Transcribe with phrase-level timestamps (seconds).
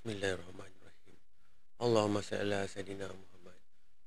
[0.00, 1.16] Bismillahirrahmanirrahim.
[1.76, 3.52] Allahumma salli ala sayidina Muhammad.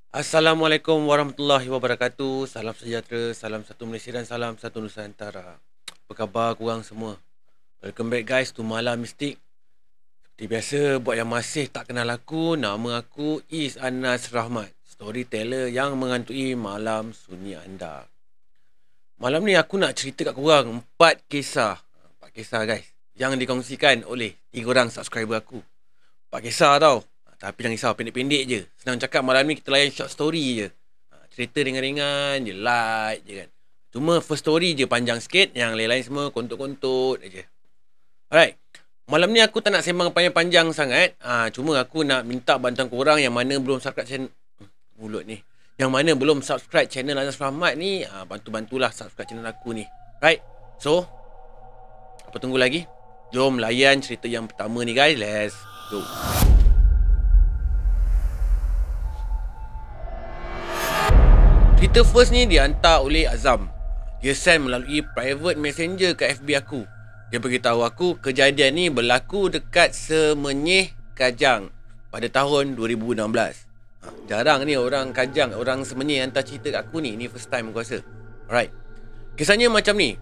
[0.10, 2.50] Assalamualaikum warahmatullahi wabarakatuh.
[2.50, 5.62] Salam sejahtera, salam satu Malaysia dan salam satu Nusantara.
[5.62, 7.22] Apa khabar korang semua?
[7.86, 9.38] Welcome back guys to Malam Mistik.
[10.26, 14.74] Seperti biasa, buat yang masih tak kenal aku, nama aku Is Anas Rahmat.
[14.90, 18.10] Storyteller yang mengantui malam sunyi anda.
[19.22, 21.78] Malam ni aku nak cerita kat korang empat kisah.
[22.18, 22.90] Empat kisah guys.
[23.14, 25.62] Yang dikongsikan oleh tiga orang subscriber aku.
[26.34, 27.06] Empat kisah tau.
[27.38, 28.66] Tapi jangan risau, pendek-pendek je.
[28.82, 30.68] Senang cakap malam ni kita layan short story je.
[31.14, 33.50] Ha, cerita ringan-ringan je, light je kan.
[33.94, 35.54] Cuma first story je panjang sikit.
[35.54, 37.46] Yang lain-lain semua kontut-kontut je.
[38.34, 38.58] Alright.
[39.06, 41.14] Malam ni aku tak nak sembang panjang-panjang sangat.
[41.22, 44.34] Ha, cuma aku nak minta bantuan korang yang mana belum subscribe channel.
[44.58, 45.38] Hmm, mulut ni.
[45.78, 48.10] Yang mana belum subscribe channel Anas Rahmat ni.
[48.10, 49.86] Ha, bantu-bantulah subscribe channel aku ni.
[50.18, 50.42] Right.
[50.82, 51.06] So.
[52.26, 52.90] Apa tunggu lagi?
[53.30, 55.22] Jom layan cerita yang pertama ni guys.
[55.22, 56.00] Let's go.
[61.84, 63.68] Cerita first ni dihantar oleh Azam.
[64.24, 66.82] Dia send melalui private messenger ke FB aku.
[67.28, 71.68] Dia beritahu aku kejadian ni berlaku dekat Semenyih Kajang
[72.08, 73.20] pada tahun 2016.
[73.20, 77.20] Ha, jarang ni orang Kajang, orang Semenyih hantar cerita kat aku ni.
[77.20, 78.00] Ni first time aku rasa.
[78.48, 78.72] Alright.
[79.36, 80.16] Kisahnya macam ni.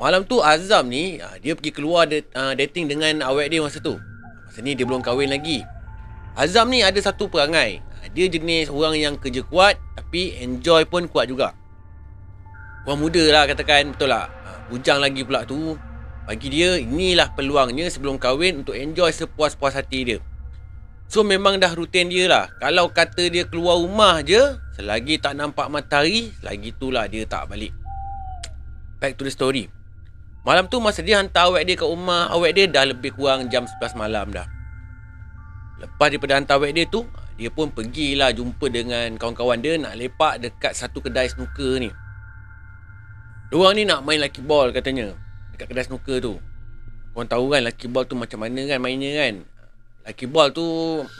[0.00, 4.00] Malam tu Azam ni, ha, dia pergi keluar uh, dating dengan awet dia masa tu.
[4.52, 5.64] Masa ni dia belum kahwin lagi.
[6.36, 7.80] Azam ni ada satu perangai.
[8.12, 11.56] Dia jenis orang yang kerja kuat tapi enjoy pun kuat juga.
[12.84, 14.28] Orang muda lah katakan betul lah.
[14.28, 15.80] Ha, bujang lagi pula tu.
[16.28, 20.18] Bagi dia inilah peluangnya sebelum kahwin untuk enjoy sepuas-puas hati dia.
[21.08, 22.52] So memang dah rutin dia lah.
[22.60, 27.72] Kalau kata dia keluar rumah je, selagi tak nampak matahari, selagi itulah dia tak balik.
[29.00, 29.72] Back to the story.
[30.42, 33.62] Malam tu masa dia hantar awet dia ke rumah, awet dia dah lebih kurang jam
[33.62, 34.46] 11 malam dah.
[35.78, 37.06] Lepas daripada hantar awet dia tu,
[37.38, 41.94] dia pun pergilah jumpa dengan kawan-kawan dia nak lepak dekat satu kedai snooker ni.
[43.54, 45.14] Diorang ni nak main lucky ball katanya.
[45.54, 46.42] Dekat kedai snooker tu.
[47.14, 49.46] Korang tahu kan lucky ball tu macam mana kan mainnya kan.
[50.02, 50.66] Lucky ball tu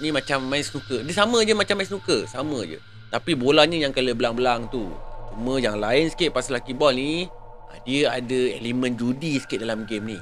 [0.03, 1.07] ni macam main snooker.
[1.07, 2.27] Dia sama je macam main snooker.
[2.27, 2.83] Sama je.
[3.13, 4.91] Tapi bolanya yang kala belang-belang tu.
[5.31, 7.31] Cuma yang lain sikit pasal lucky ball ni.
[7.73, 10.19] Ah, Dia ada elemen judi sikit dalam game ni.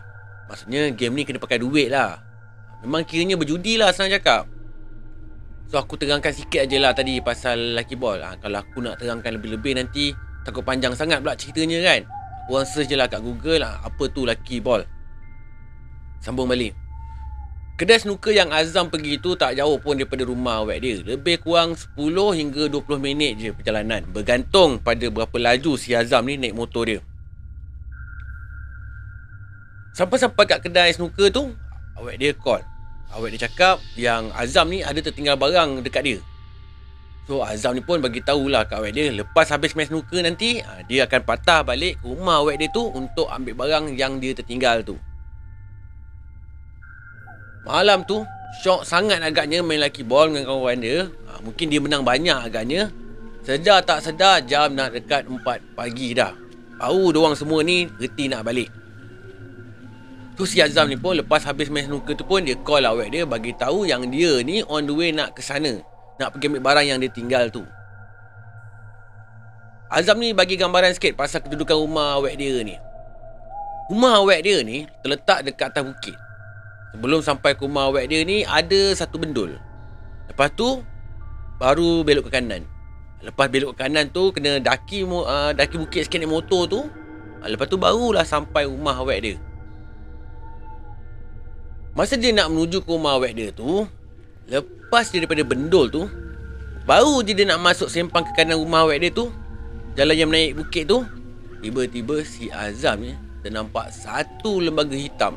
[0.46, 2.22] Maksudnya game ni kena pakai duit lah.
[2.86, 4.48] Memang kiranya berjudi lah senang cakap.
[5.70, 8.18] So aku terangkan sikit aje lah tadi pasal lucky ball.
[8.18, 10.10] Ha, kalau aku nak terangkan lebih-lebih nanti
[10.42, 12.00] takut panjang sangat pula ceritanya kan.
[12.50, 14.82] Korang search je lah kat Google ha, apa tu lucky ball.
[16.18, 16.74] Sambung balik.
[17.78, 21.00] Kedai snooker yang Azam pergi tu tak jauh pun daripada rumah awet dia.
[21.00, 21.96] Lebih kurang 10
[22.36, 24.04] hingga 20 minit je perjalanan.
[24.04, 27.00] Bergantung pada berapa laju si Azam ni naik motor dia.
[29.90, 31.50] Sampai-sampai kat kedai snooker tu,
[31.98, 32.62] awet dia call.
[33.10, 36.18] Awet dia cakap yang Azam ni ada tertinggal barang dekat dia.
[37.26, 40.82] So Azam ni pun bagi tahulah kat awet dia lepas habis main snooker nanti ah,
[40.86, 44.94] dia akan patah balik rumah awet dia tu untuk ambil barang yang dia tertinggal tu.
[47.66, 48.22] Malam tu
[48.62, 51.06] syok sangat agaknya main lucky ball dengan kawan dia.
[51.06, 52.90] Ha, mungkin dia menang banyak agaknya.
[53.46, 56.34] Sedar tak sedar jam nak dekat 4 pagi dah.
[56.82, 58.79] Baru diorang semua ni reti nak balik.
[60.40, 63.28] Tu si Azam ni pun lepas habis main snooker tu pun dia call awet dia
[63.28, 65.84] bagi tahu yang dia ni on the way nak ke sana.
[66.16, 67.60] Nak pergi ambil barang yang dia tinggal tu.
[69.92, 72.72] Azam ni bagi gambaran sikit pasal kedudukan rumah awet dia ni.
[73.92, 76.16] Rumah awet dia ni terletak dekat atas bukit.
[76.96, 79.60] Sebelum sampai ke rumah awet dia ni ada satu bendul.
[80.24, 80.80] Lepas tu
[81.60, 82.64] baru belok ke kanan.
[83.20, 86.80] Lepas belok ke kanan tu kena daki uh, daki bukit sikit naik motor tu.
[87.44, 89.36] Uh, lepas tu barulah sampai rumah awet dia.
[92.00, 93.84] Masa dia nak menuju ke rumah awet dia tu,
[94.48, 96.08] lepas dia daripada bendul tu,
[96.88, 99.28] baru je dia nak masuk sempang ke kanan rumah awet dia tu,
[100.00, 101.04] jalan yang naik bukit tu,
[101.60, 103.12] tiba-tiba si Azam ni
[103.44, 105.36] ternampak satu lembaga hitam.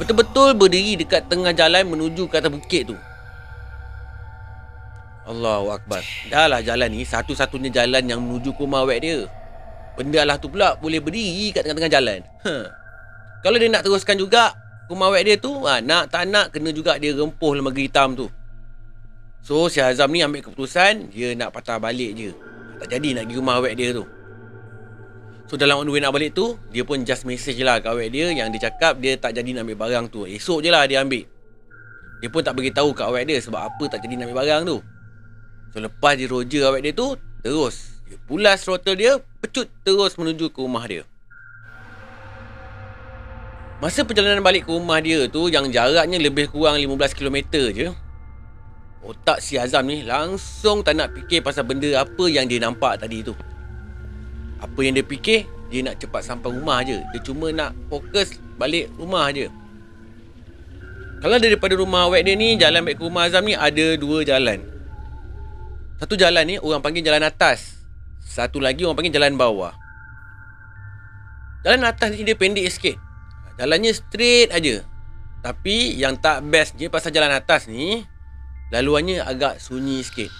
[0.00, 2.96] Betul-betul berdiri dekat tengah jalan menuju ke atas bukit tu.
[5.28, 6.00] Allahu Akbar.
[6.32, 9.28] Dah lah jalan ni satu-satunya jalan yang menuju ke rumah awet dia.
[10.00, 12.24] Benda lah tu pula boleh berdiri kat tengah-tengah jalan.
[12.40, 12.72] Ha.
[13.44, 14.61] Kalau dia nak teruskan juga
[14.92, 18.28] rumah awet dia tu, ha, nak tak nak kena juga dia rempuh lembaga hitam tu.
[19.42, 22.30] So si Azam ni ambil keputusan dia nak patah balik je.
[22.78, 24.04] Tak jadi nak pergi rumah awet dia tu.
[25.50, 28.08] So dalam on the way nak balik tu, dia pun just message lah kat awet
[28.14, 30.24] dia yang dia cakap dia tak jadi nak ambil barang tu.
[30.24, 31.26] Esok je lah dia ambil.
[32.22, 34.78] Dia pun tak beritahu kat awet dia sebab apa tak jadi nak ambil barang tu.
[35.74, 40.52] So lepas dia roger awet dia tu, terus dia pulas throttle dia, pecut terus menuju
[40.52, 41.02] ke rumah dia.
[43.82, 47.90] Masa perjalanan balik ke rumah dia tu yang jaraknya lebih kurang 15 km je.
[49.02, 53.26] Otak si Azam ni langsung tak nak fikir pasal benda apa yang dia nampak tadi
[53.26, 53.34] tu.
[54.62, 57.02] Apa yang dia fikir, dia nak cepat sampai rumah je.
[57.10, 59.50] Dia cuma nak fokus balik rumah je.
[61.18, 64.62] Kalau daripada rumah awet dia ni, jalan balik ke rumah Azam ni ada dua jalan.
[65.98, 67.82] Satu jalan ni orang panggil jalan atas.
[68.22, 69.74] Satu lagi orang panggil jalan bawah.
[71.66, 73.10] Jalan atas ni dia pendek sikit.
[73.62, 74.82] Jalannya straight aja.
[75.38, 78.02] Tapi yang tak best je pasal jalan atas ni,
[78.74, 80.34] laluannya agak sunyi sikit.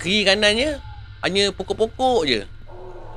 [0.00, 0.80] Kiri kanannya
[1.20, 2.48] hanya pokok-pokok je.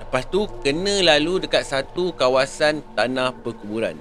[0.03, 3.95] Lepas tu kena lalu dekat satu kawasan tanah perkuburan.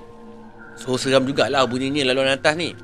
[0.74, 2.74] So seram jugalah bunyinya laluan atas ni.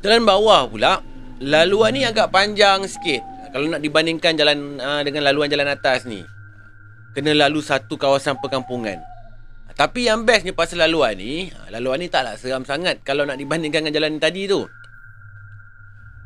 [0.00, 1.04] Jalan bawah pula,
[1.44, 3.20] laluan ni agak panjang sikit.
[3.52, 6.24] Kalau nak dibandingkan jalan uh, dengan laluan jalan atas ni.
[7.12, 9.17] Kena lalu satu kawasan perkampungan.
[9.78, 13.86] Tapi yang bestnya pasal laluan ni, ha, laluan ni taklah seram sangat kalau nak dibandingkan
[13.86, 14.66] dengan jalan tadi tu.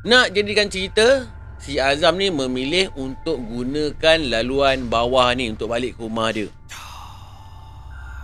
[0.09, 1.29] Nak jadikan cerita,
[1.61, 6.49] si Azam ni memilih untuk gunakan laluan bawah ni untuk balik ke rumah dia.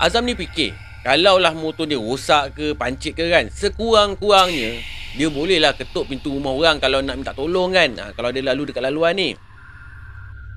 [0.00, 0.72] Azam ni fikir,
[1.04, 4.80] kalaulah motor dia rosak ke, pancit ke kan, sekurang-kurangnya,
[5.12, 8.72] dia bolehlah ketuk pintu rumah orang kalau nak minta tolong kan, ha, kalau dia lalu
[8.72, 9.36] dekat laluan ni.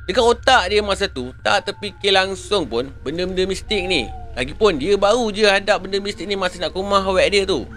[0.09, 5.27] Dekat otak dia masa tu, tak terfikir langsung pun benda-benda mistik ni Lagipun dia baru
[5.27, 7.67] je hadap benda mistik ni masa nak ke rumah awet dia tu.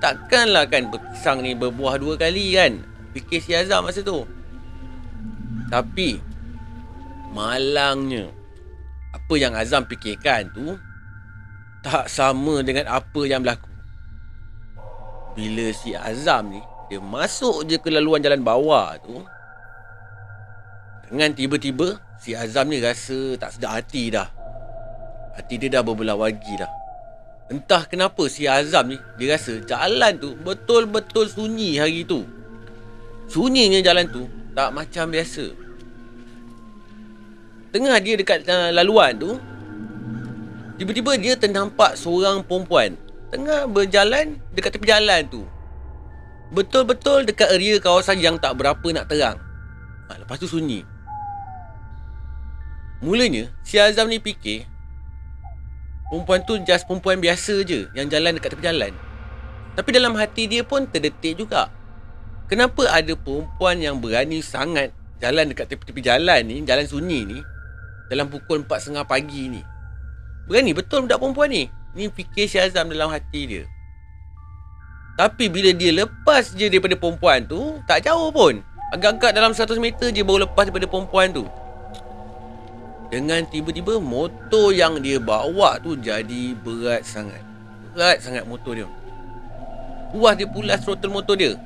[0.00, 2.80] Takkanlah kan pisang ni berbuah dua kali kan.
[3.12, 4.24] Fikir si Azam masa tu.
[5.68, 6.16] Tapi
[7.36, 8.32] malangnya
[9.12, 10.80] apa yang Azam fikirkan tu
[11.84, 13.68] tak sama dengan apa yang berlaku.
[15.36, 19.20] Bila si Azam ni dia masuk je ke laluan jalan bawah tu
[21.08, 24.28] dengan tiba-tiba si Azam ni rasa tak sedar hati dah.
[25.36, 26.68] Hati dia dah berbelah wagi dah.
[27.48, 32.28] Entah kenapa si Azam ni dia rasa jalan tu betul-betul sunyi hari tu.
[33.28, 35.48] Sunyinya jalan tu tak macam biasa.
[37.72, 39.36] Tengah dia dekat uh, laluan tu
[40.76, 42.96] tiba-tiba dia ternampak seorang perempuan
[43.28, 45.44] tengah berjalan dekat tepi jalan tu.
[46.48, 49.36] Betul-betul dekat area kawasan yang tak berapa nak terang.
[50.08, 50.80] Ha, lepas tu sunyi.
[52.98, 54.66] Mulanya si Azam ni fikir
[56.10, 58.92] Perempuan tu just perempuan biasa je Yang jalan dekat tepi jalan.
[59.78, 61.70] Tapi dalam hati dia pun terdetik juga.
[62.50, 64.90] Kenapa ada perempuan yang berani sangat
[65.22, 67.38] Jalan dekat tepi-tepi jalan ni Jalan sunyi ni
[68.10, 69.62] Dalam pukul 4.30 pagi ni?
[70.50, 71.70] Berani betul budak perempuan ni?
[71.94, 73.64] Ni fikir Syazam dalam hati dia.
[75.14, 78.58] Tapi bila dia lepas je daripada perempuan tu Tak jauh pun.
[78.90, 81.46] Agak-agak dalam 100 meter je baru lepas daripada perempuan tu
[83.08, 87.40] dengan tiba-tiba motor yang dia bawa tu jadi berat sangat.
[87.92, 88.88] Berat sangat motor dia.
[90.12, 91.56] Puas dia pulas throttle motor dia.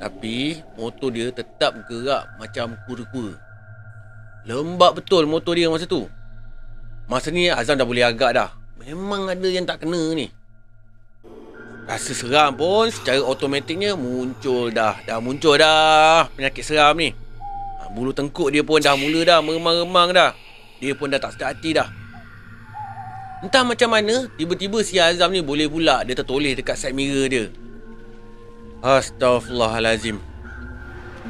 [0.00, 3.36] Tapi motor dia tetap gerak macam kura-kura.
[4.48, 6.08] Lembab betul motor dia masa tu.
[7.06, 8.50] Masa ni Azam dah boleh agak dah.
[8.80, 10.32] Memang ada yang tak kena ni.
[11.86, 14.98] Rasa seram pun secara automatiknya muncul dah.
[15.04, 17.12] Dah muncul dah penyakit seram ni.
[17.78, 20.32] Ha, bulu tengkuk dia pun dah mula dah meremang-remang dah.
[20.82, 21.86] Dia pun dah tak sedar hati dah.
[23.42, 27.44] Entah macam mana, tiba-tiba si Azam ni boleh pula dia tertoleh dekat side mirror dia.
[28.82, 30.18] Astaghfirullahalazim.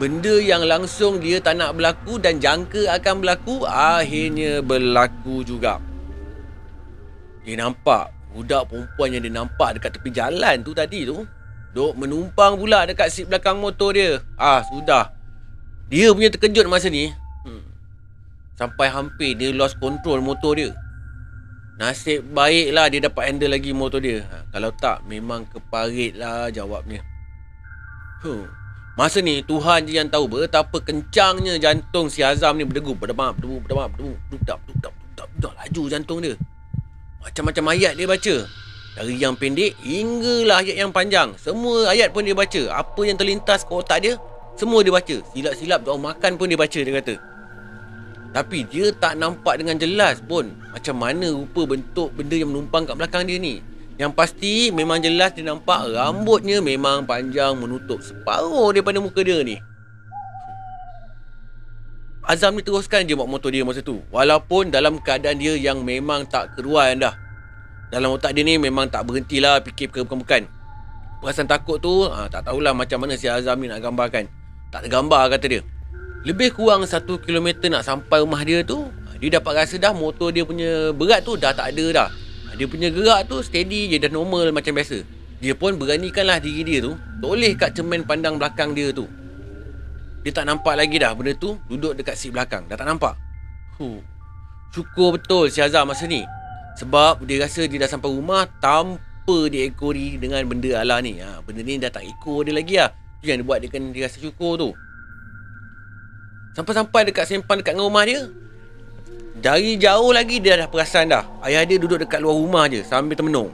[0.01, 5.77] Benda yang langsung dia tak nak berlaku dan jangka akan berlaku, akhirnya berlaku juga.
[7.45, 11.29] Dia nampak budak perempuan yang dia nampak dekat tepi jalan tu tadi tu.
[11.77, 14.21] Duk menumpang pula dekat seat belakang motor dia.
[14.37, 15.13] Ah, sudah.
[15.93, 17.13] Dia punya terkejut masa ni.
[18.53, 20.71] Sampai hampir dia lost control motor dia.
[21.81, 24.29] Nasib baiklah dia dapat handle lagi motor dia.
[24.29, 27.01] Ha, Kalau tak memang keparit lah jawabnya.
[28.21, 28.45] Huh.
[28.93, 33.65] Masa ni Tuhan je yang tahu betapa kencangnya jantung si Azam ni berdegup Berdebap, berdebap,
[33.65, 34.93] berdebap, berdebap, berdebap, berdebap, berdebap,
[35.33, 36.35] berdebap, laju jantung dia.
[37.25, 38.37] Macam-macam ayat dia baca.
[38.93, 41.33] Dari yang pendek hinggalah ayat yang panjang.
[41.41, 42.63] Semua ayat pun dia baca.
[42.77, 44.21] Apa yang terlintas ke otak dia
[44.61, 45.17] Semua dia baca.
[45.33, 47.32] Silap-silap doa makan pun dia baca dia kata
[48.33, 52.97] tapi dia tak nampak dengan jelas pun Macam mana rupa bentuk benda yang menumpang kat
[52.97, 53.61] belakang dia ni.
[54.01, 59.61] Yang pasti memang jelas dia nampak rambutnya memang panjang menutup separuh daripada muka dia ni.
[62.25, 64.01] Azam ni teruskan je bawa motor dia masa tu.
[64.09, 67.13] Walaupun dalam keadaan dia yang memang tak keruan dah.
[67.93, 70.49] Dalam otak dia ni memang tak berhentilah fikir bukan-bukan.
[71.21, 74.25] Perasaan takut tu ha, tak tahulah macam mana si Azam ni nak gambarkan.
[74.73, 75.63] Tak tergambar kata dia
[76.23, 78.87] lebih kurang satu kilometer nak sampai rumah dia tu
[79.19, 82.09] Dia dapat rasa dah motor dia punya berat tu dah tak ada dah
[82.55, 85.03] Dia punya gerak tu steady je dah normal macam biasa.
[85.43, 89.11] Dia pun beranikanlah diri dia tu toleh kat cermin pandang belakang dia tu.
[90.23, 92.63] Dia tak nampak lagi dah benda tu duduk dekat seat belakang.
[92.71, 93.19] Dah tak nampak.
[93.81, 93.99] Huh.
[94.71, 96.23] Syukur betul si Azam masa ni.
[96.79, 101.19] Sebab dia rasa dia dah sampai rumah tanpa diekori dengan benda ala ni.
[101.19, 102.95] Ha, benda ni dah tak ekor dia lagi lah.
[103.19, 104.71] Itu yang dia buat dia kena dia rasa syukur tu.
[106.53, 108.29] Sampai-sampai dekat sempan dekat dengan rumah dia.
[109.43, 111.25] Dari jauh lagi dia dah perasan dah.
[111.41, 113.51] Ayah dia duduk dekat luar rumah je sambil termenung.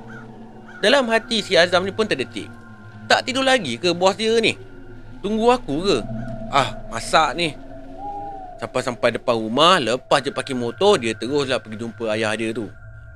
[0.82, 2.50] Dalam hati si Azam ni pun terdetik.
[3.08, 4.58] Tak tidur lagi ke bos dia ni?
[5.24, 5.98] Tunggu aku ke?
[6.52, 7.56] Ah, masak ni.
[8.58, 12.66] Sampai-sampai depan rumah, lepas je parking motor, dia teruslah pergi jumpa ayah dia tu.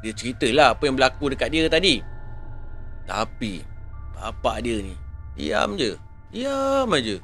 [0.02, 1.98] Dia ceritalah apa yang berlaku dekat dia tadi.
[3.06, 3.62] Tapi,
[4.14, 4.94] bapak dia ni,
[5.34, 5.98] diam je.
[6.30, 7.18] Diam aja.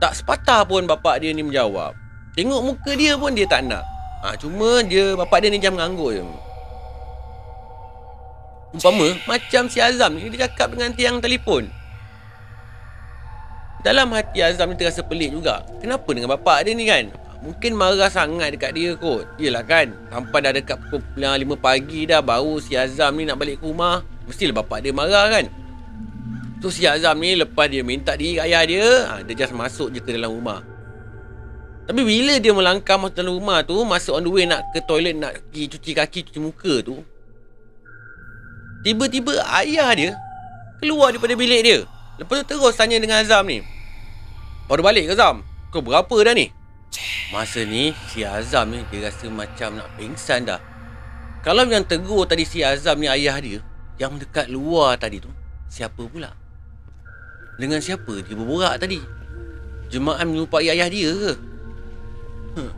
[0.00, 1.92] Tak sepatah pun bapak dia ni menjawab.
[2.32, 3.84] Tengok muka dia pun dia tak nak.
[4.24, 6.24] Ha, cuma dia, bapak dia ni jam mengangguk je.
[8.70, 11.68] Umpama, macam si Azam ni, dia cakap dengan tiang telefon.
[13.80, 15.64] Dalam hati Azam ni terasa pelik juga.
[15.80, 17.12] Kenapa dengan bapak dia ni kan?
[17.40, 19.24] Mungkin marah sangat dekat dia kot.
[19.40, 19.96] Yelah kan.
[20.12, 24.04] Sampai dah dekat pukul 5 pagi dah baru si Azam ni nak balik ke rumah.
[24.28, 25.48] Mestilah bapak dia marah kan.
[26.60, 30.04] So si Azam ni lepas dia minta diri ayah dia, ha, dia just masuk je
[30.04, 30.60] ke dalam rumah.
[31.88, 35.16] Tapi bila dia melangkah masuk dalam rumah tu, masuk on the way nak ke toilet
[35.16, 37.00] nak pergi cuci kaki, cuci muka tu.
[38.84, 40.10] Tiba-tiba ayah dia
[40.84, 41.78] keluar daripada bilik dia.
[42.20, 43.64] Lepas tu terus tanya dengan Azam ni.
[44.68, 45.40] Baru balik ke Azam?
[45.72, 46.52] Kau berapa dah ni?
[47.32, 50.60] Masa ni, si Azam ni dia rasa macam nak pingsan dah.
[51.40, 53.64] Kalau yang tegur tadi si Azam ni ayah dia,
[53.96, 55.32] yang dekat luar tadi tu,
[55.72, 56.39] siapa pula?
[57.60, 59.04] Dengan siapa dia berborak tadi?
[59.92, 61.32] Jemaah menyerupai ayah dia ke?
[62.56, 62.72] Huh.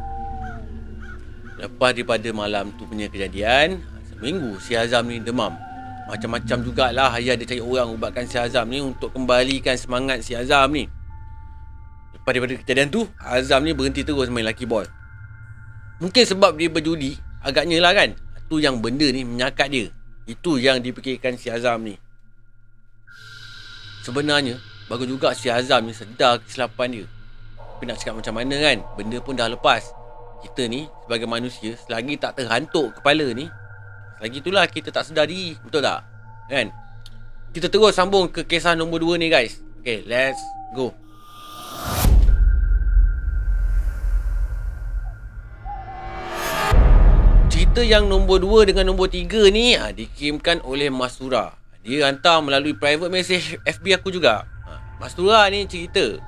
[1.62, 3.78] Lepas daripada malam tu punya kejadian,
[4.10, 5.54] seminggu si Azam ni demam.
[6.10, 10.74] Macam-macam jugalah ayah dia cari orang ubatkan si Azam ni untuk kembalikan semangat si Azam
[10.74, 10.90] ni.
[12.18, 14.90] Lepas daripada kejadian tu, Azam ni berhenti terus main lucky ball.
[16.02, 17.14] Mungkin sebab dia berjudi,
[17.46, 18.18] agaknya lah kan.
[18.42, 19.86] Itu yang benda ni menyakat dia.
[20.26, 21.94] Itu yang dipikirkan si Azam ni.
[24.02, 24.58] Sebenarnya,
[24.90, 27.06] bagus juga si Azam ni sedar kesilapan dia.
[27.58, 29.82] Tapi nak cakap macam mana kan, benda pun dah lepas.
[30.42, 33.46] Kita ni sebagai manusia, selagi tak terhantuk kepala ni,
[34.22, 36.06] lagi itulah kita tak sedar diri Betul tak?
[36.46, 36.70] Kan?
[37.50, 40.38] Kita terus sambung ke kisah nombor 2 ni guys Okay, let's
[40.78, 40.94] go
[47.50, 52.46] Cerita yang nombor 2 dengan nombor 3 ni ha, Dikirimkan oleh Mas Surah Dia hantar
[52.46, 54.46] melalui private message FB aku juga
[55.02, 56.22] ha, Mas Surah ni cerita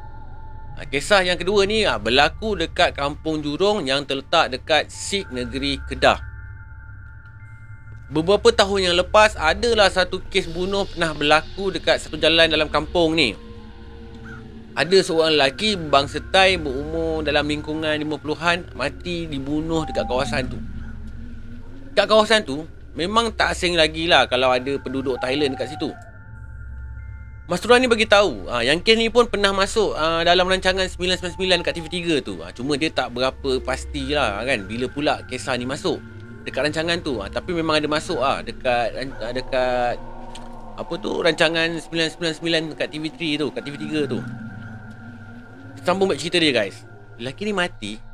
[0.75, 5.79] ha, Kisah yang kedua ni ha, Berlaku dekat kampung Jurong Yang terletak dekat Sik Negeri
[5.87, 6.35] Kedah
[8.15, 13.17] Beberapa tahun yang lepas adalah satu kes bunuh pernah berlaku dekat satu jalan dalam kampung
[13.17, 13.33] ni.
[14.77, 20.61] Ada seorang lelaki berbangsa Thai berumur dalam lingkungan 50-an mati dibunuh dekat kawasan tu.
[21.91, 25.89] Dekat kawasan tu memang tak asing lagi lah kalau ada penduduk Thailand dekat situ.
[27.45, 30.89] Mas Turan ni bagi tahu, ha, yang kes ni pun pernah masuk ha, dalam rancangan
[30.89, 32.41] 999 dekat TV3 tu.
[32.41, 36.01] Ha, cuma dia tak berapa pastilah kan bila pula kisah ni masuk.
[36.49, 40.01] Dekat rancangan tu ha, tapi memang ada masuk ah ha, dekat dekat
[40.75, 44.19] apa tu rancangan 999 dekat TV3 tu kat TV3 tu.
[45.85, 46.89] Sambung back cerita dia guys.
[47.21, 48.14] Lelaki ni mati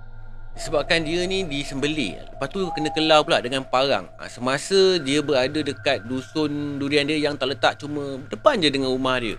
[0.54, 2.18] disebabkan dia ni disembeli.
[2.18, 4.10] Lepas tu kena kelar pula dengan parang.
[4.18, 8.90] Ha, semasa dia berada dekat dusun durian dia yang tak letak cuma depan je dengan
[8.90, 9.38] rumah dia.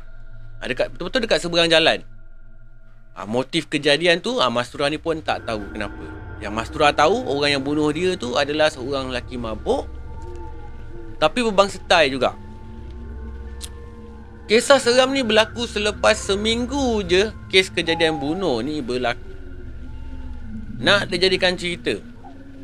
[0.62, 2.02] Ha, dekat betul-betul dekat seberang jalan.
[3.16, 6.06] Ha, motif kejadian tu ha, Mas Turah ni pun tak tahu kenapa.
[6.42, 9.86] Yang Mas Tura tahu orang yang bunuh dia tu adalah seorang lelaki mabuk
[11.22, 12.34] tapi berbangsa Thai juga.
[14.50, 19.31] Kisah seram ni berlaku selepas seminggu je kes kejadian bunuh ni berlaku.
[20.82, 21.94] Nak dijadikan cerita.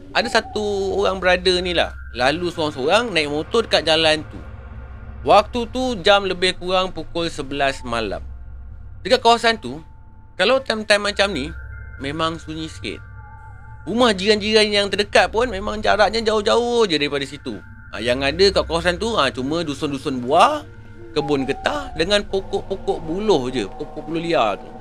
[0.10, 1.94] Ada satu orang brother ni lah.
[2.18, 4.42] Lalu seorang-seorang naik motor dekat jalan tu.
[5.22, 8.26] Waktu tu jam lebih kurang pukul 11 malam.
[9.06, 9.86] Dekat kawasan tu,
[10.34, 11.54] kalau time-time macam ni,
[12.02, 12.98] memang sunyi sikit.
[13.86, 17.62] Rumah jiran-jiran yang terdekat pun memang jaraknya jauh-jauh je daripada situ.
[17.94, 20.66] Ha, yang ada kat kawasan tu ha, cuma dusun-dusun buah,
[21.14, 23.70] kebun getah dengan pokok-pokok buluh je.
[23.70, 24.77] Pokok buluh liar tu.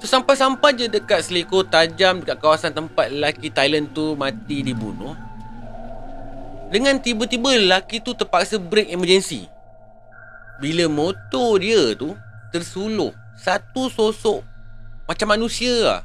[0.00, 5.12] So, sampai-sampai je dekat seliko tajam dekat kawasan tempat lelaki Thailand tu mati dibunuh.
[6.72, 9.44] Dengan tiba-tiba lelaki tu terpaksa break emergency.
[10.56, 12.16] Bila motor dia tu
[12.48, 14.40] tersuluh satu sosok
[15.08, 16.00] macam manusia lah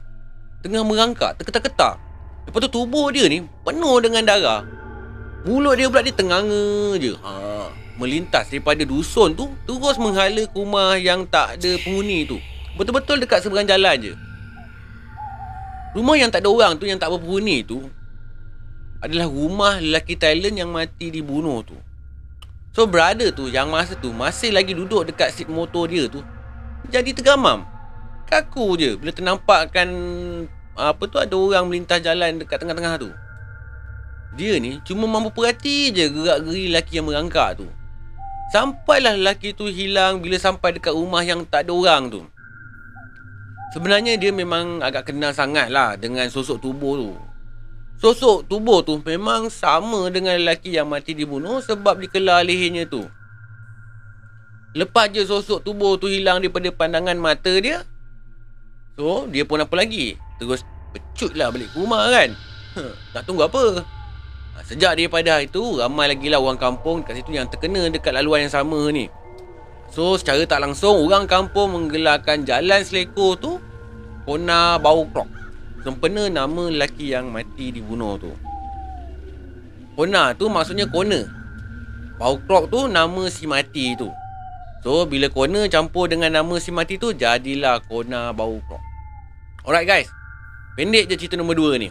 [0.59, 1.95] tengah merangkak terketak-ketak.
[2.49, 4.61] Lepas tu tubuh dia ni penuh dengan darah.
[5.45, 7.13] Mulut dia pula dia tenganga je.
[7.21, 7.69] Ha,
[8.01, 12.41] melintas daripada dusun tu terus menghala rumah yang tak ada penghuni tu.
[12.75, 14.13] Betul-betul dekat seberang jalan je.
[15.95, 17.87] Rumah yang tak ada orang tu yang tak berpenghuni tu
[18.99, 21.79] adalah rumah lelaki Thailand yang mati dibunuh tu.
[22.75, 26.19] So brother tu yang masa tu masih lagi duduk dekat seat motor dia tu
[26.91, 27.63] jadi tergamam.
[28.27, 29.87] Kaku je bila ternampakkan
[30.75, 33.09] apa tu ada orang melintas jalan dekat tengah-tengah tu.
[34.35, 37.71] Dia ni cuma mampu perhati je gerak-geri lelaki yang merangkak tu.
[38.51, 42.21] Sampailah lelaki tu hilang bila sampai dekat rumah yang tak ada orang tu.
[43.73, 47.11] Sebenarnya dia memang agak kenal sangat lah dengan sosok tubuh tu.
[47.95, 53.07] Sosok tubuh tu memang sama dengan lelaki yang mati dibunuh sebab dikelar lehernya tu.
[54.75, 57.87] Lepas je sosok tubuh tu hilang daripada pandangan mata dia.
[58.99, 60.19] So, dia pun apa lagi?
[60.39, 62.35] Terus pecut lah balik ke rumah kan.
[62.75, 63.83] Huh, nak tunggu apa?
[64.55, 68.11] Ha, sejak daripada hari tu, ramai lagi lah orang kampung dekat situ yang terkena dekat
[68.11, 69.07] laluan yang sama ni.
[69.95, 73.63] So, secara tak langsung, orang kampung menggelarkan jalan selekor tu
[74.27, 75.35] Kona Bau Krok
[75.85, 78.33] sempena nama lelaki yang mati dibunuh tu.
[79.93, 81.29] Kona tu maksudnya kona.
[82.17, 84.09] Bau krok tu nama si mati tu.
[84.81, 88.81] So, bila kona campur dengan nama si mati tu, jadilah kona bau krok.
[89.61, 90.09] Alright guys.
[90.73, 91.89] Pendek je cerita nombor 2 ni.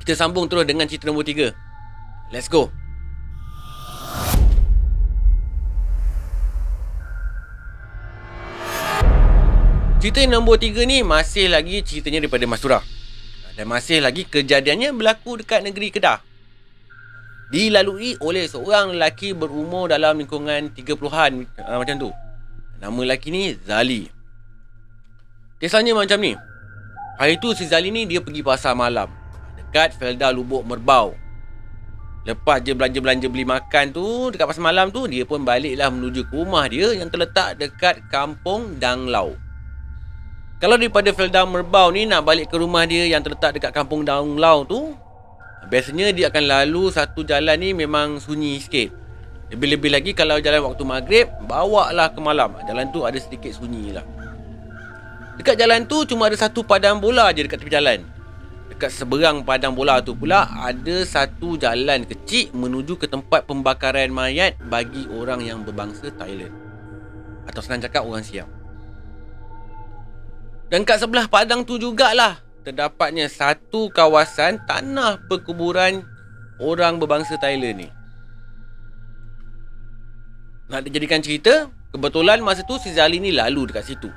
[0.00, 1.52] Kita sambung terus dengan cerita nombor 3.
[2.32, 2.72] Let's go.
[9.98, 12.86] Cerita nombor 3 ni masih lagi ceritanya daripada Mas Surah.
[13.58, 16.22] Dan masih lagi kejadiannya berlaku dekat negeri Kedah.
[17.50, 22.10] Dilalui oleh seorang lelaki berumur dalam lingkungan 30-an uh, macam tu.
[22.78, 24.06] Nama lelaki ni Zali.
[25.58, 26.38] Kisahnya macam ni.
[27.18, 29.10] Hari tu si Zali ni dia pergi pasar malam.
[29.58, 31.18] Dekat Felda Lubuk Merbau.
[32.22, 36.38] Lepas je belanja-belanja beli makan tu dekat pasar malam tu, dia pun baliklah menuju ke
[36.38, 39.47] rumah dia yang terletak dekat kampung Danglau.
[40.58, 44.42] Kalau daripada Felda Merbau ni nak balik ke rumah dia yang terletak dekat kampung Daung
[44.42, 44.90] Lau tu,
[45.70, 48.90] biasanya dia akan lalu satu jalan ni memang sunyi sikit.
[49.54, 52.58] Lebih-lebih lagi kalau jalan waktu maghrib, bawa lah ke malam.
[52.66, 54.02] Jalan tu ada sedikit sunyi lah.
[55.38, 58.02] Dekat jalan tu cuma ada satu padang bola je dekat tepi jalan.
[58.66, 64.58] Dekat seberang padang bola tu pula ada satu jalan kecil menuju ke tempat pembakaran mayat
[64.66, 66.50] bagi orang yang berbangsa Thailand.
[67.46, 68.57] Atau senang cakap orang Siam.
[70.68, 76.04] Dan kat sebelah padang tu jugalah terdapatnya satu kawasan tanah perkuburan
[76.60, 77.88] orang berbangsa Thailand ni.
[80.68, 84.12] Nak dijadikan cerita, kebetulan masa tu si Zali ni lalu dekat situ.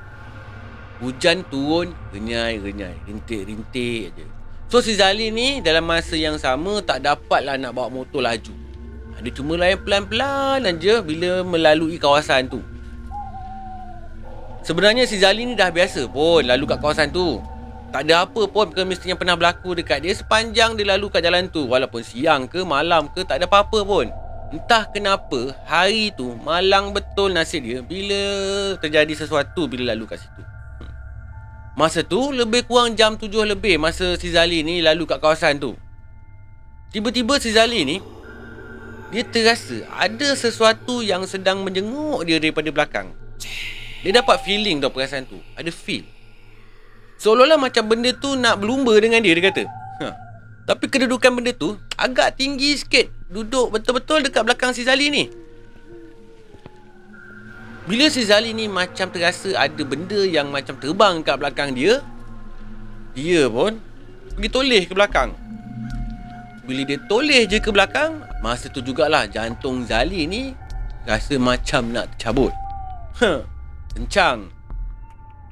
[1.00, 4.26] Hujan turun renyai-renyai, rintik-rintik aje.
[4.68, 8.52] So si Zali ni dalam masa yang sama tak dapatlah nak bawa motor laju.
[9.22, 12.60] Dia cuma layan pelan-pelan aja bila melalui kawasan tu.
[14.62, 17.42] Sebenarnya si Zali ni dah biasa pun lalu kat kawasan tu.
[17.92, 21.66] Tak ada apa pun kemestian pernah berlaku dekat dia sepanjang dia lalu kat jalan tu.
[21.66, 24.08] Walaupun siang ke malam ke tak ada apa-apa pun.
[24.52, 28.22] Entah kenapa hari tu malang betul nasib dia bila
[28.78, 30.44] terjadi sesuatu bila lalu kat situ.
[31.74, 35.74] Masa tu lebih kurang jam tujuh lebih masa si Zali ni lalu kat kawasan tu.
[36.94, 37.98] Tiba-tiba si Zali ni
[39.10, 43.10] dia terasa ada sesuatu yang sedang menjenguk dia daripada belakang.
[44.02, 45.38] Dia dapat feeling tau perasaan tu.
[45.54, 46.06] Ada feel.
[47.22, 49.64] Seolah-olah macam benda tu nak berlumba dengan dia Dia kata.
[50.02, 50.08] Ha.
[50.66, 53.14] Tapi kedudukan benda tu Agak tinggi sikit.
[53.30, 55.30] Duduk betul-betul dekat belakang si Zali ni.
[57.86, 62.02] Bila si Zali ni macam terasa Ada benda yang macam terbang kat belakang dia
[63.14, 63.78] Dia pun
[64.34, 65.38] Pergi toleh ke belakang.
[66.66, 70.58] Bila dia toleh je ke belakang Masa tu jugalah jantung Zali ni
[71.02, 72.54] Rasa macam nak tercabut.
[73.18, 73.42] Huh.
[73.96, 74.48] Kencang.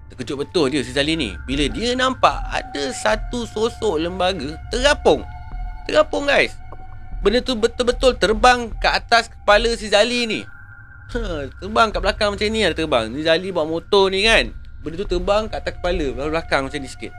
[0.09, 5.21] Terkejut betul dia si Zali ni Bila dia nampak ada satu sosok lembaga terapung.
[5.85, 6.57] Terapung guys.
[7.21, 10.41] Benda tu betul-betul terbang ke atas kepala si Zali ni
[11.13, 13.05] ha, Terbang kat belakang macam ni ada terbang.
[13.11, 14.49] Ni Zali bawa motor ni kan.
[14.81, 17.13] Benda tu terbang kat atas kepala Belakang macam ni sikit.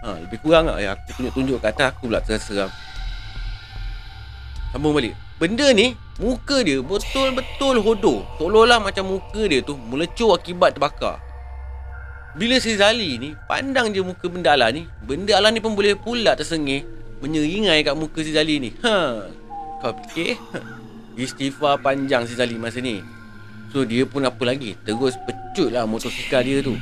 [0.00, 0.80] Ha, Lebih kurang lah.
[0.80, 2.72] Ya, Aku tunjuk-tunjuk kat atas aku pula terseram.
[4.72, 8.20] Sambung balik Benda ni Muka dia betul-betul hodoh.
[8.36, 11.16] Seolah-olah macam muka dia tu Melecur akibat terbakar.
[12.36, 15.96] Bila si Zali ni Pandang je muka benda Allah ni Benda Allah ni pun boleh
[15.96, 16.84] pula tersengih
[17.24, 18.70] Menyeringai kat muka si Zali ni.
[18.84, 19.24] Ha.
[19.80, 20.36] Kau fikir?
[21.16, 23.00] Istighfar panjang si Zali masa ni.
[23.72, 24.76] So dia pun apa lagi?
[24.84, 26.76] Terus pecut lah motosikal dia tu.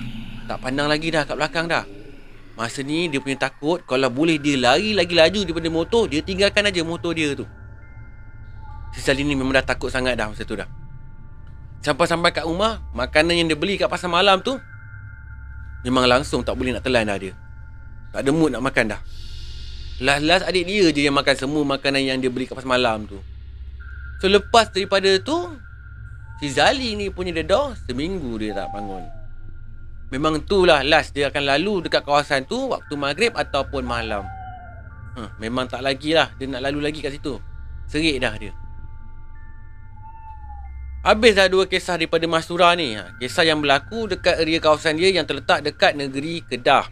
[0.50, 1.86] Tak pandang lagi dah kat belakang dah.
[2.58, 6.66] Masa ni dia punya takut Kalau boleh dia lari lagi laju daripada motor Dia tinggalkan
[6.66, 7.46] aja motor dia tu
[8.94, 10.68] Si Zali ni memang dah takut sangat dah masa tu dah.
[11.84, 14.58] Sampai-sampai kat rumah, makanan yang dia beli kat pasar malam tu
[15.86, 17.32] memang langsung tak boleh nak telan dah dia.
[18.10, 19.00] Tak ada mood nak makan dah.
[19.98, 23.18] Last-last adik dia je yang makan semua makanan yang dia beli kat pasar malam tu.
[24.18, 25.54] So lepas daripada tu,
[26.42, 29.06] si Zali ni punya dedah seminggu dia tak bangun.
[30.08, 34.24] Memang tu lah last dia akan lalu dekat kawasan tu waktu maghrib ataupun malam.
[35.14, 37.36] Huh, memang tak lagi lah dia nak lalu lagi kat situ.
[37.86, 38.50] Serik dah dia.
[41.08, 42.92] Habis dah dua kisah daripada Mas Surah ni.
[42.92, 46.84] Ha, kisah yang berlaku dekat area kawasan dia yang terletak dekat negeri Kedah.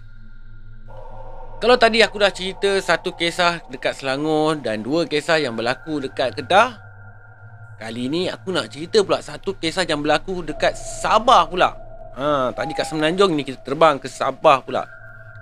[1.61, 6.33] Kalau tadi aku dah cerita satu kisah dekat Selangor dan dua kisah yang berlaku dekat
[6.33, 6.81] Kedah.
[7.77, 11.77] Kali ni aku nak cerita pula satu kisah yang berlaku dekat Sabah pula.
[12.17, 14.89] Ha, tadi kat Semenanjung ni kita terbang ke Sabah pula.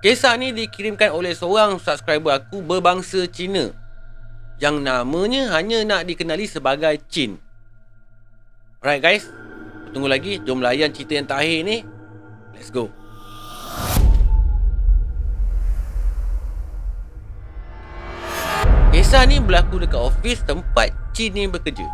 [0.03, 3.71] Kisah ni dikirimkan oleh seorang subscriber aku berbangsa Cina.
[4.59, 7.39] Yang namanya hanya nak dikenali sebagai Chin.
[8.85, 9.33] Alright guys,
[9.97, 10.45] tunggu lagi.
[10.45, 11.89] Jom layan cerita yang terakhir ni.
[12.53, 12.93] Let's go.
[18.93, 21.89] Kisah ni berlaku dekat ofis tempat Chin ni bekerja.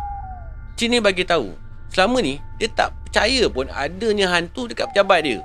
[0.75, 1.55] Chin ni bagi tahu,
[1.95, 5.39] selama ni dia tak percaya pun adanya hantu dekat pejabat dia.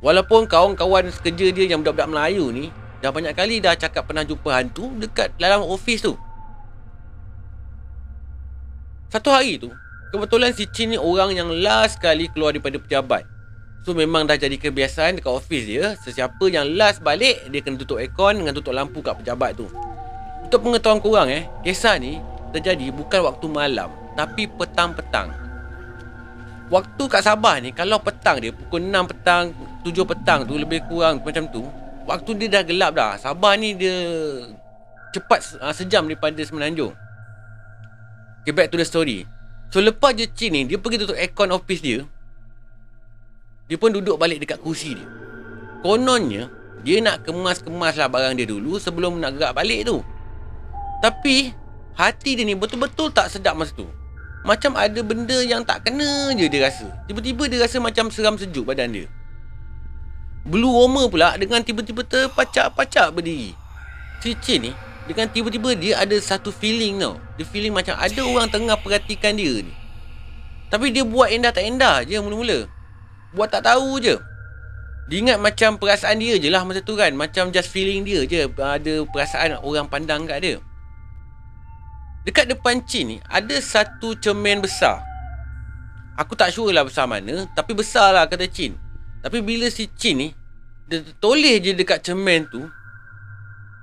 [0.00, 2.72] Walaupun kawan-kawan sekerja dia yang budak-budak Melayu ni
[3.04, 6.16] dah banyak kali dah cakap pernah jumpa hantu dekat dalam ofis tu.
[9.12, 9.68] Satu hari tu,
[10.08, 13.22] kebetulan si Chin ni orang yang last kali keluar daripada pejabat.
[13.84, 18.02] So memang dah jadi kebiasaan dekat ofis dia, sesiapa yang last balik dia kena tutup
[18.02, 19.68] aircon dengan tutup lampu kat pejabat tu.
[20.44, 22.20] Untuk pengetahuan korang eh, kisah ni
[22.52, 25.30] terjadi bukan waktu malam tapi petang-petang.
[26.68, 31.24] Waktu kat Sabah ni kalau petang dia pukul 6 petang, 7 petang tu lebih kurang
[31.24, 31.64] macam tu,
[32.04, 33.16] waktu dia dah gelap dah.
[33.16, 33.96] Sabah ni dia
[35.16, 36.92] cepat uh, sejam daripada Semenanjung.
[38.44, 39.37] Okay, back to the story.
[39.68, 42.08] So lepas je Chin ni dia pergi tutup aircon office dia.
[43.68, 45.08] Dia pun duduk balik dekat kursi dia.
[45.84, 46.48] Kononnya
[46.80, 50.00] dia nak kemas-kemas lah barang dia dulu sebelum nak gerak balik tu.
[51.04, 51.52] Tapi
[51.94, 53.86] hati dia ni betul-betul tak sedap masa tu.
[54.46, 56.88] Macam ada benda yang tak kena je dia rasa.
[57.04, 59.06] Tiba-tiba dia rasa macam seram sejuk badan dia.
[60.48, 63.52] Blue warmer pula dengan tiba-tiba terpacak-pacak berdiri.
[64.24, 64.72] Si Chin ni
[65.08, 67.16] dengan tiba-tiba dia ada satu feeling tau.
[67.40, 69.72] Dia feeling macam ada orang tengah perhatikan dia ni.
[70.68, 72.68] Tapi dia buat endah tak endah je mula-mula.
[73.32, 74.20] Buat tak tahu je.
[75.08, 77.08] Dia ingat macam perasaan dia je lah masa tu kan.
[77.16, 78.44] Macam just feeling dia je.
[78.52, 80.56] Ada perasaan orang pandang kat dia.
[82.28, 85.00] Dekat depan Chin ni ada satu cermin besar.
[86.20, 88.76] Aku tak sure lah besar mana, tapi besar lah kata Chin.
[89.24, 90.28] Tapi bila si Chin ni
[90.84, 92.68] dia toleh je dekat cermin tu,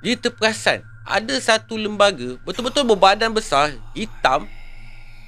[0.06, 4.50] dia terperasan ada satu lembaga betul-betul berbadan besar, hitam,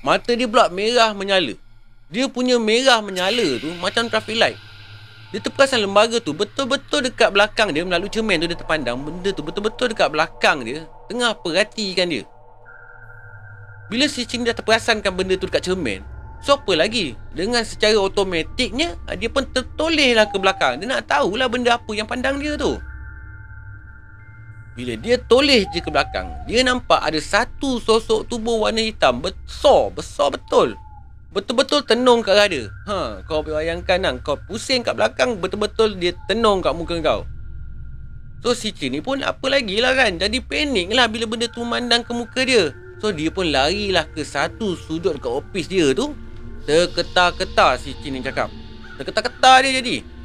[0.02, 1.54] mata dia pula merah menyala.
[2.10, 4.58] Dia punya merah menyala tu macam traffic light.
[5.30, 9.46] Dia terperasan lembaga tu betul-betul dekat belakang dia melalui cermin tu dia terpandang benda tu
[9.46, 12.24] betul-betul dekat belakang dia tengah perhatikan dia.
[13.88, 16.04] Bila si Cing dah terperasankan benda tu dekat cermin
[16.44, 21.48] So apa lagi Dengan secara automatiknya Dia pun tertoleh lah ke belakang Dia nak tahulah
[21.48, 22.76] benda apa yang pandang dia tu
[24.78, 29.90] Bila dia toleh je ke belakang Dia nampak ada satu sosok tubuh warna hitam Besar,
[29.90, 30.78] besar betul.
[31.34, 36.14] Betul-betul tenung kat arah dia ha, Kau bayangkan lah Kau pusing kat belakang Betul-betul dia
[36.30, 37.26] tenung kat muka kau.
[38.46, 41.66] So si Cing ni pun apa lagi lah kan Jadi panik lah bila benda tu
[41.66, 42.70] memandang ke muka dia.
[43.02, 46.14] So dia pun larilah ke satu sudut dekat ofis dia tu.
[46.70, 48.54] Terketar-ketar si Chin ni cakap.
[49.02, 50.17] Terketar-ketar dia jadi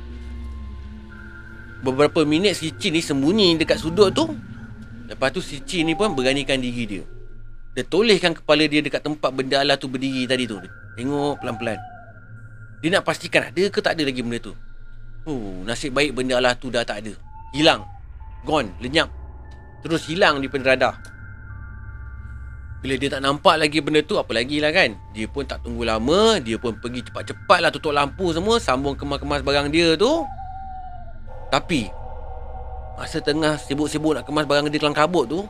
[1.83, 4.31] Beberapa minit si Chin ni sembunyi dekat sudut tu.
[5.11, 7.03] Lepas tu si Chin ni pun beranikan diri dia.
[7.75, 10.63] Dia tolehkan kepala dia dekat tempat benda Allah tu berdiri tadi tu.
[10.95, 11.79] Tengok pelan-pelan.
[12.79, 14.55] Dia nak pastikan ada ke tak ada lagi benda tu.
[15.27, 17.13] Oh, nasib baik benda Allah tu dah tak ada.
[17.51, 17.83] Hilang.
[18.47, 19.11] Gone, lenyap.
[19.83, 20.95] Terus hilang daripada radar
[22.83, 24.99] bila dia tak nampak lagi benda tu Apa lagi lah kan?
[25.15, 26.43] Dia pun tak tunggu lama.
[26.43, 28.59] Dia pun pergi cepat-cepat lah Tutup lampu semua.
[28.59, 30.27] Sambung kemas-kemas barang dia tu
[31.53, 31.93] Tapi
[32.97, 35.45] Masa tengah sibuk-sibuk nak kemas barang dia dalam kabut tu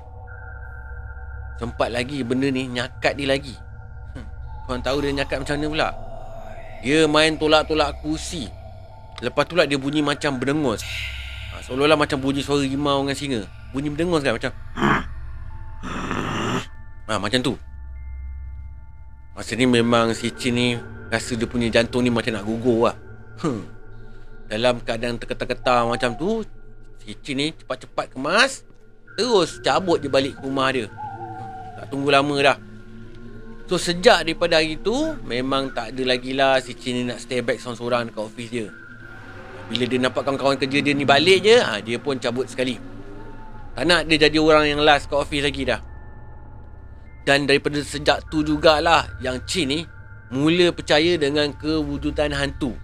[1.62, 3.54] Sempat lagi benda ni nyakat dia lagi
[4.18, 4.26] hmm.
[4.66, 5.88] Korang tahu dia nyakat macam mana pula
[6.82, 8.50] Dia main tolak-tolak kursi
[9.22, 10.82] Lepas tu lah dia bunyi macam berdengus
[11.54, 14.50] ha, Seolah-olah macam bunyi suara rimau dengan singa Bunyi berdengus kan macam
[17.12, 17.52] Ha, macam tu.
[19.36, 20.80] Masa ni memang si Chin ni
[21.12, 22.96] rasa dia punya jantung ni macam nak gugur lah.
[23.44, 23.68] Hmm.
[24.52, 26.44] Dalam keadaan terketar-ketar macam tu,
[27.00, 28.68] si Chin ni cepat-cepat kemas,
[29.16, 30.92] terus cabut je balik ke rumah dia.
[31.80, 32.60] Tak tunggu lama dah.
[33.72, 34.92] So sejak daripada hari tu
[35.24, 38.68] Memang tak ada lagi lah Si Chin ni nak stay back seorang-seorang dekat office dia
[39.72, 42.76] Bila dia nampak kawan-kawan kerja dia ni balik je ha, Dia pun cabut sekali
[43.72, 45.80] Tak nak dia jadi orang yang last kat office lagi dah
[47.24, 49.80] Dan daripada sejak tu jugalah Yang Chin ni
[50.36, 52.76] Mula percaya dengan kewujudan hantu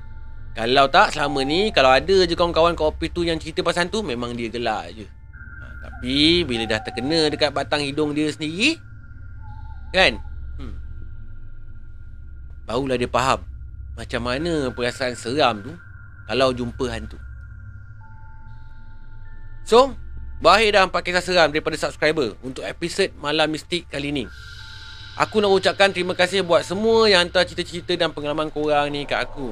[0.57, 4.35] Kalau tak selama ni Kalau ada je kawan-kawan kat tu Yang cerita pasal hantu Memang
[4.35, 8.75] dia gelak je ha, Tapi bila dah terkena dekat batang hidung dia sendiri
[9.95, 10.19] Kan
[12.69, 13.41] Barulah dia faham
[13.99, 15.75] macam mana perasaan seram tu
[16.31, 17.19] kalau jumpa hantu.
[19.67, 19.99] So,
[20.39, 24.25] berakhir dah empat kisah seram daripada subscriber untuk episod Malam Mistik kali ni.
[25.19, 29.19] Aku nak ucapkan terima kasih buat semua yang hantar cerita-cerita dan pengalaman korang ni kat
[29.27, 29.51] aku.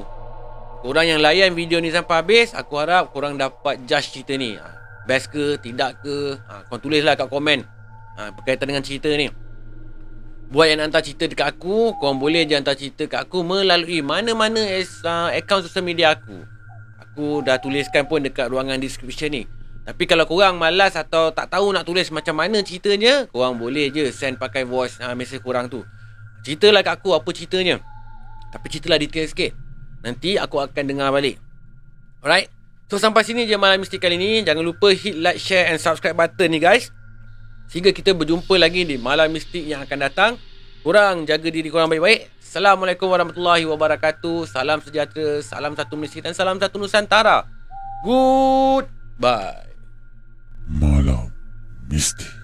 [0.77, 4.53] Korang yang layan video ni sampai habis, aku harap korang dapat judge cerita ni.
[4.61, 4.65] Ha,
[5.09, 7.65] best ke, tidak ke, ha, korang tulislah kat komen.
[8.17, 9.25] Ha, berkaitan dengan cerita ni.
[10.47, 14.63] Buat yang hantar cerita dekat aku Korang boleh je hantar cerita kat aku Melalui mana-mana
[15.35, 16.39] Account social media aku.
[17.03, 19.43] Aku dah tuliskan pun Dekat ruangan description ni.
[19.83, 24.07] Tapi kalau korang malas Atau tak tahu nak tulis Macam mana ceritanya Korang boleh je
[24.15, 25.83] Send pakai voice uh, Message korang tu.
[26.47, 27.83] Ceritalah kat aku Apa ceritanya.
[28.47, 29.66] Tapi ceritalah detail sikit
[30.05, 31.41] Nanti aku akan dengar balik
[32.21, 32.49] Alright
[32.87, 36.15] So sampai sini je malam mistik kali ni Jangan lupa hit like, share and subscribe
[36.15, 36.93] button ni guys
[37.67, 40.31] Sehingga kita berjumpa lagi di malam mistik yang akan datang.
[40.87, 42.31] Kurang jaga diri korang baik-baik.
[42.39, 44.47] Assalamualaikum warahmatullahi wabarakatuh.
[44.47, 47.43] Salam sejahtera, salam satu Malaysia dan salam satu Nusantara.
[48.07, 49.67] Goodbye.
[50.71, 51.27] Malam
[51.91, 52.36] mistik.